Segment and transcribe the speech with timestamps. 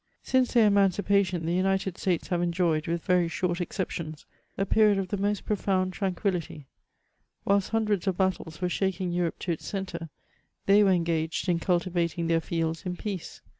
[0.23, 4.25] Since their emancipation, the United States have enjoyed, with very short exceptions,
[4.57, 6.65] a period of the most profound tranquillity;
[7.45, 10.09] whilst hundreds of battles were diaking Europe to its centre,
[10.65, 13.41] they were engaged in cultivating their fields in peace.